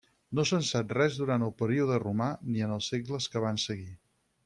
[0.37, 3.91] No se'n sap res durant el període romà ni en els segles que van seguir.